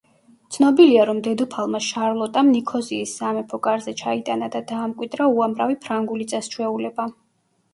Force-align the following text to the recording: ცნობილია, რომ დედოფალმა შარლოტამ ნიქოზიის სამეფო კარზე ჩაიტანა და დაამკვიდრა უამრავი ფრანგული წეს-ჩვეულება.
ცნობილია, 0.53 1.01
რომ 1.09 1.19
დედოფალმა 1.27 1.81
შარლოტამ 1.87 2.49
ნიქოზიის 2.55 3.13
სამეფო 3.19 3.59
კარზე 3.67 3.93
ჩაიტანა 4.01 4.49
და 4.57 4.63
დაამკვიდრა 4.73 5.29
უამრავი 5.35 5.79
ფრანგული 5.85 6.29
წეს-ჩვეულება. 6.33 7.11